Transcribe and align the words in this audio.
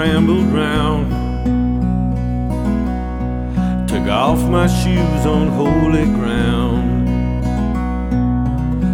rambled 0.00 0.46
round. 0.52 1.10
Took 3.88 4.08
off 4.08 4.40
my 4.48 4.66
shoes 4.66 5.26
on 5.26 5.48
holy 5.48 6.04
ground. 6.04 7.08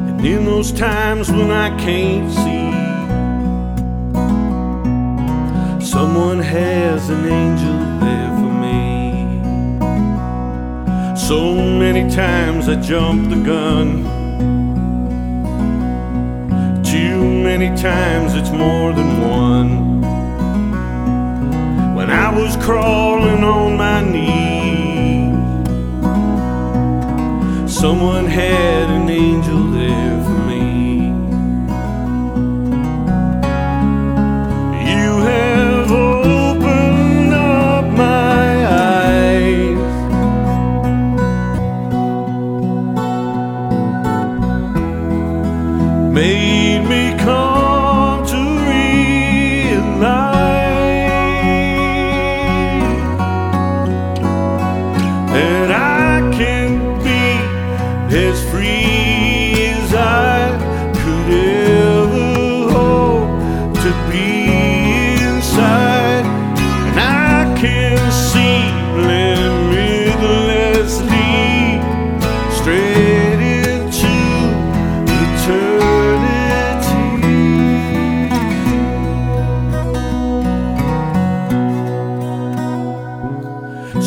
And 0.08 0.26
in 0.26 0.44
those 0.46 0.72
times 0.72 1.30
when 1.30 1.50
I 1.50 1.68
can't 1.78 2.30
see, 2.32 2.72
someone 5.86 6.40
has 6.40 7.08
an 7.08 7.24
angel 7.26 7.78
there 8.00 8.30
for 8.38 8.52
me. 8.64 8.76
So 11.16 11.54
many 11.54 12.10
times 12.10 12.68
I 12.68 12.76
jumped 12.80 13.30
the 13.30 13.36
gun. 13.36 14.04
Many 17.46 17.68
times 17.80 18.34
it's 18.34 18.50
more 18.50 18.92
than 18.92 19.20
one. 19.20 20.00
When 21.94 22.10
I 22.10 22.28
was 22.36 22.56
crawling 22.56 23.44
on 23.44 23.76
my 23.76 24.02
knees, 24.02 25.32
someone 27.72 28.26
had 28.26 28.90
an 28.90 29.08
angel 29.08 29.62
there 29.70 30.24
for. 30.24 30.45
Made 46.16 46.80
me 46.88 47.14
come 47.18 48.24
to 48.24 48.40
realize 48.70 49.76
that 55.34 55.70
I 55.70 56.32
can 56.38 56.70
be 57.04 58.16
as 58.16 58.42
free 58.50 58.95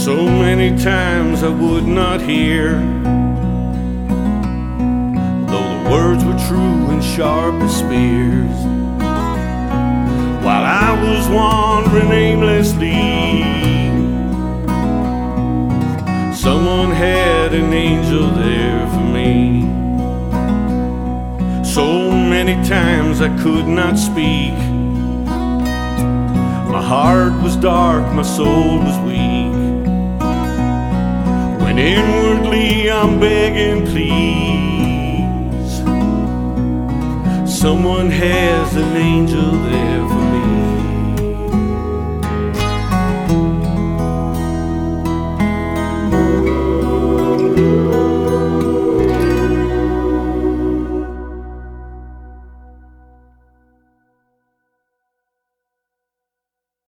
So 0.09 0.25
many 0.25 0.75
times 0.75 1.43
I 1.43 1.49
would 1.49 1.85
not 1.85 2.19
hear, 2.19 2.79
though 5.51 5.69
the 5.73 5.87
words 5.91 6.25
were 6.25 6.39
true 6.47 6.89
and 6.89 7.03
sharp 7.03 7.53
as 7.61 7.77
spears. 7.77 8.59
While 10.43 10.65
I 10.65 10.89
was 11.03 11.29
wandering 11.29 12.11
aimlessly, 12.11 13.13
someone 16.33 16.89
had 16.89 17.53
an 17.53 17.71
angel 17.71 18.31
there 18.31 18.87
for 18.87 19.05
me. 19.17 19.61
So 21.63 22.09
many 22.09 22.55
times 22.67 23.21
I 23.21 23.29
could 23.43 23.67
not 23.67 23.95
speak. 23.95 24.57
My 26.73 26.81
heart 26.81 27.43
was 27.43 27.55
dark, 27.55 28.11
my 28.11 28.23
soul 28.23 28.79
was 28.79 28.97
weak. 29.07 29.28
Inwardly 31.79 32.91
I'm 32.91 33.19
begging, 33.21 33.85
please. 33.85 34.09
Someone 37.49 38.09
has 38.11 38.75
an 38.75 38.97
angel 38.97 39.51
there 39.51 40.18